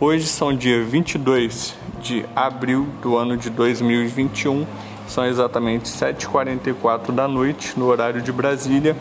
Hoje 0.00 0.26
são 0.26 0.52
dia 0.54 0.82
22 0.82 1.76
de 2.00 2.24
abril 2.34 2.88
do 3.00 3.16
ano 3.16 3.36
de 3.36 3.48
2021, 3.50 4.66
são 5.06 5.24
exatamente 5.24 5.88
7h44 5.88 7.12
da 7.12 7.28
noite 7.28 7.78
no 7.78 7.86
horário 7.86 8.20
de 8.20 8.32
Brasília. 8.32 8.96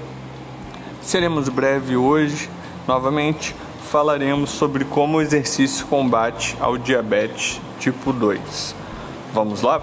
Seremos 1.02 1.50
breve 1.50 1.96
hoje, 1.96 2.48
novamente 2.88 3.55
falaremos 3.91 4.52
sobre 4.52 4.86
como 4.86 5.18
o 5.18 5.22
exercício 5.22 5.86
combate 5.88 6.55
ao 6.62 6.77
diabetes 6.77 7.60
tipo 7.80 8.13
2. 8.13 8.76
Vamos 9.34 9.62
lá? 9.62 9.82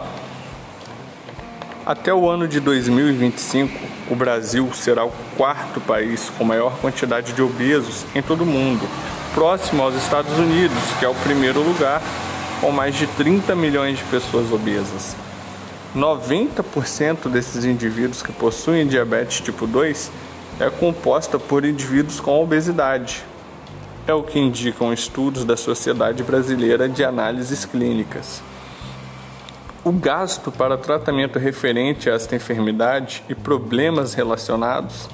Até 1.84 2.14
o 2.14 2.28
ano 2.28 2.46
de 2.46 2.60
2025, 2.60 3.97
o 4.11 4.17
Brasil 4.17 4.70
será 4.73 5.05
o 5.05 5.12
quarto 5.37 5.81
país 5.81 6.31
com 6.37 6.45
maior 6.45 6.78
quantidade 6.78 7.33
de 7.33 7.42
obesos 7.42 8.05
em 8.14 8.23
todo 8.23 8.42
o 8.42 8.47
mundo, 8.47 8.89
próximo 9.34 9.83
aos 9.83 9.95
Estados 9.95 10.39
Unidos, 10.39 10.78
que 10.98 11.05
é 11.05 11.09
o 11.09 11.14
primeiro 11.14 11.62
lugar, 11.62 12.03
com 12.61 12.70
mais 12.70 12.95
de 12.95 13.06
30 13.06 13.55
milhões 13.55 13.98
de 13.98 14.05
pessoas 14.05 14.51
obesas. 14.53 15.14
90% 15.97 17.29
desses 17.29 17.64
indivíduos 17.64 18.23
que 18.23 18.33
possuem 18.33 18.86
diabetes 18.86 19.41
tipo 19.41 19.67
2 19.67 20.11
é 20.61 20.69
composta 20.69 21.39
por 21.39 21.64
indivíduos 21.64 22.20
com 22.20 22.42
obesidade. 22.42 23.25
É 24.06 24.12
o 24.12 24.23
que 24.23 24.39
indicam 24.39 24.92
estudos 24.92 25.45
da 25.45 25.56
Sociedade 25.56 26.23
Brasileira 26.23 26.89
de 26.89 27.05
Análises 27.05 27.64
Clínicas. 27.64 28.42
O 29.84 29.92
gasto 29.92 30.50
para 30.50 30.76
tratamento 30.76 31.38
referente 31.38 32.10
a 32.10 32.14
esta 32.14 32.34
enfermidade 32.34 33.22
e 33.28 33.34
problemas 33.34 34.12
relacionados 34.12 35.08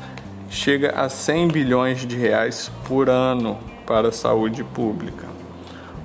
chega 0.49 0.91
a 0.93 1.09
100 1.09 1.49
bilhões 1.49 2.07
de 2.07 2.17
reais 2.17 2.71
por 2.87 3.11
ano 3.11 3.59
para 3.87 4.09
a 4.09 4.13
saúde 4.13 4.65
pública. 4.65 5.27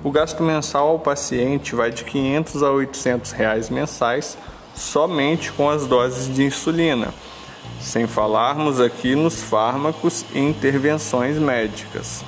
O 0.04 0.10
gasto 0.10 0.42
mensal 0.42 0.88
ao 0.88 0.98
paciente 0.98 1.74
vai 1.74 1.90
de 1.90 2.04
500 2.04 2.62
a 2.62 2.70
800 2.70 3.32
reais 3.32 3.70
mensais 3.70 4.36
somente 4.74 5.50
com 5.52 5.70
as 5.70 5.86
doses 5.86 6.32
de 6.34 6.44
insulina, 6.44 7.14
sem 7.80 8.06
falarmos 8.06 8.78
aqui 8.78 9.14
nos 9.14 9.42
fármacos 9.42 10.24
e 10.34 10.38
intervenções 10.38 11.38
médicas. 11.38 12.22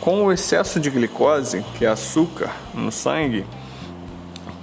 Com 0.00 0.24
o 0.24 0.32
excesso 0.32 0.78
de 0.78 0.90
glicose, 0.90 1.64
que 1.76 1.84
é 1.84 1.88
açúcar, 1.88 2.50
no 2.72 2.92
sangue, 2.92 3.44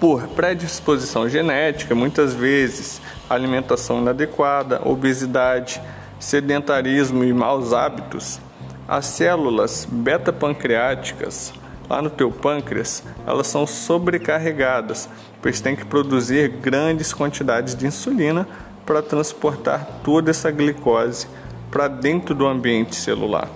por 0.01 0.27
predisposição 0.29 1.29
genética, 1.29 1.93
muitas 1.93 2.33
vezes 2.33 2.99
alimentação 3.29 4.01
inadequada, 4.01 4.81
obesidade, 4.83 5.79
sedentarismo 6.19 7.23
e 7.23 7.31
maus 7.31 7.71
hábitos, 7.71 8.39
as 8.87 9.05
células 9.05 9.87
beta-pancreáticas 9.87 11.53
lá 11.87 12.01
no 12.01 12.09
teu 12.09 12.31
pâncreas, 12.31 13.03
elas 13.27 13.45
são 13.45 13.67
sobrecarregadas, 13.67 15.07
pois 15.39 15.61
tem 15.61 15.75
que 15.75 15.85
produzir 15.85 16.47
grandes 16.49 17.13
quantidades 17.13 17.75
de 17.75 17.85
insulina 17.85 18.47
para 18.83 19.03
transportar 19.03 19.99
toda 20.03 20.31
essa 20.31 20.49
glicose 20.49 21.27
para 21.69 21.87
dentro 21.87 22.33
do 22.33 22.47
ambiente 22.47 22.95
celular. 22.95 23.47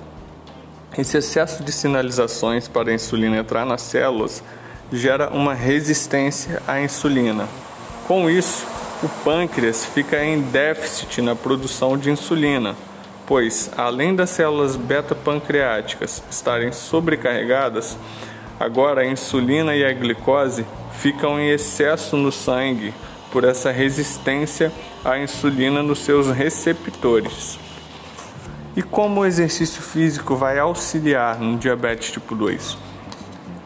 Esse 0.96 1.18
excesso 1.18 1.64
de 1.64 1.72
sinalizações 1.72 2.68
para 2.68 2.92
a 2.92 2.94
insulina 2.94 3.38
entrar 3.38 3.66
nas 3.66 3.82
células 3.82 4.44
gera 4.92 5.30
uma 5.30 5.54
resistência 5.54 6.62
à 6.68 6.80
insulina. 6.80 7.48
Com 8.08 8.30
isso, 8.30 8.66
o 9.04 9.10
pâncreas 9.24 9.86
fica 9.86 10.24
em 10.24 10.42
déficit 10.42 11.22
na 11.22 11.36
produção 11.36 11.98
de 11.98 12.10
insulina, 12.10 12.76
pois 13.26 13.70
além 13.76 14.16
das 14.16 14.30
células 14.30 14.76
beta-pancreáticas 14.76 16.24
estarem 16.30 16.72
sobrecarregadas, 16.72 17.98
agora 18.60 19.02
a 19.02 19.08
insulina 19.08 19.76
e 19.76 19.84
a 19.84 19.92
glicose 19.92 20.66
ficam 20.94 21.40
em 21.40 21.50
excesso 21.50 22.16
no 22.16 22.32
sangue 22.32 22.94
por 23.32 23.44
essa 23.44 23.72
resistência 23.72 24.72
à 25.04 25.20
insulina 25.20 25.84
nos 25.84 26.00
seus 26.00 26.30
receptores. 26.30 27.60
E 28.76 28.82
como 28.82 29.22
o 29.22 29.26
exercício 29.26 29.82
físico 29.82 30.36
vai 30.36 30.60
auxiliar 30.60 31.40
no 31.40 31.58
diabetes 31.58 32.12
tipo 32.12 32.36
2? 32.36 32.85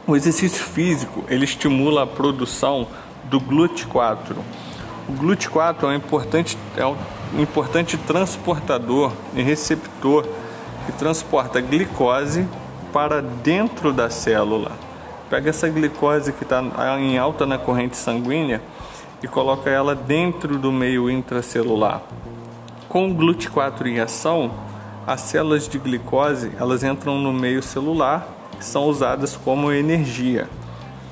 O 0.09 0.15
exercício 0.15 0.63
físico 0.63 1.23
ele 1.29 1.45
estimula 1.45 2.01
a 2.01 2.07
produção 2.07 2.87
do 3.25 3.39
GLUT4. 3.39 4.37
O 5.07 5.13
GLUT4 5.13 5.83
é 5.83 5.85
um 5.85 5.93
importante, 5.93 6.57
é 6.75 6.83
um 6.83 6.97
importante 7.37 7.95
transportador 7.95 9.13
e 9.35 9.43
receptor 9.43 10.25
que 10.87 10.91
transporta 10.93 11.61
glicose 11.61 12.47
para 12.91 13.21
dentro 13.21 13.93
da 13.93 14.09
célula. 14.09 14.71
Pega 15.29 15.51
essa 15.51 15.69
glicose 15.69 16.33
que 16.33 16.41
está 16.41 16.63
em 16.99 17.19
alta 17.19 17.45
na 17.45 17.59
corrente 17.59 17.95
sanguínea 17.95 18.63
e 19.21 19.27
coloca 19.27 19.69
ela 19.69 19.93
dentro 19.93 20.57
do 20.57 20.71
meio 20.71 21.07
intracelular. 21.07 22.01
Com 22.87 23.11
o 23.11 23.15
GLUT4 23.15 23.85
em 23.85 23.99
ação, 23.99 24.49
as 25.05 25.21
células 25.21 25.67
de 25.67 25.77
glicose 25.77 26.51
elas 26.57 26.83
entram 26.83 27.19
no 27.19 27.31
meio 27.31 27.61
celular 27.61 28.38
são 28.59 28.85
usadas 28.85 29.35
como 29.35 29.71
energia. 29.71 30.49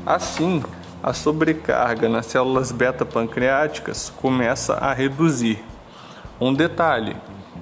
Assim, 0.05 0.63
a 1.01 1.13
sobrecarga 1.13 2.09
nas 2.09 2.25
células 2.25 2.71
beta-pancreáticas 2.71 4.11
começa 4.21 4.73
a 4.75 4.93
reduzir. 4.93 5.63
Um 6.39 6.53
detalhe: 6.53 7.15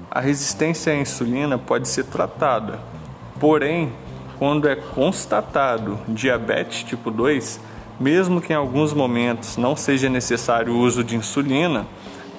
a 0.09 0.19
resistência 0.19 0.94
à 0.94 0.96
insulina 0.96 1.57
pode 1.57 1.88
ser 1.88 2.06
tratada, 2.06 2.79
porém, 3.40 3.91
quando 4.38 4.68
é 4.68 4.75
constatado 4.75 6.00
diabetes 6.07 6.84
tipo 6.84 7.09
2, 7.09 7.59
mesmo 8.00 8.41
que 8.41 8.53
em 8.53 8.56
alguns 8.56 8.94
momentos 8.94 9.57
não 9.57 9.75
seja 9.75 10.09
necessário 10.09 10.73
o 10.73 10.79
uso 10.79 11.03
de 11.03 11.16
insulina, 11.16 11.85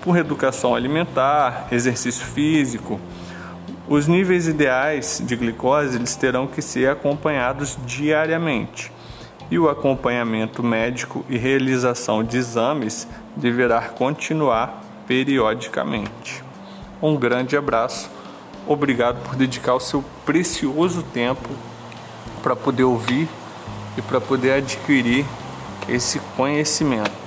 por 0.02 0.16
educação 0.16 0.74
alimentar, 0.74 1.66
exercício 1.72 2.24
físico, 2.24 3.00
os 3.88 4.08
níveis 4.08 4.48
ideais 4.48 5.22
de 5.24 5.36
glicose 5.36 5.96
eles 5.96 6.16
terão 6.16 6.46
que 6.46 6.60
ser 6.60 6.90
acompanhados 6.90 7.78
diariamente 7.86 8.90
e 9.50 9.58
o 9.58 9.68
acompanhamento 9.68 10.62
médico 10.62 11.24
e 11.28 11.36
realização 11.36 12.24
de 12.24 12.36
exames 12.36 13.06
deverá 13.36 13.80
continuar 13.82 14.82
periodicamente. 15.06 16.42
Um 17.00 17.14
grande 17.16 17.56
abraço, 17.56 18.10
obrigado 18.66 19.22
por 19.22 19.36
dedicar 19.36 19.74
o 19.74 19.80
seu 19.80 20.04
precioso 20.24 21.02
tempo 21.02 21.48
para 22.42 22.56
poder 22.56 22.84
ouvir 22.84 23.28
e 23.96 24.02
para 24.02 24.20
poder 24.20 24.52
adquirir 24.52 25.24
esse 25.88 26.18
conhecimento. 26.36 27.25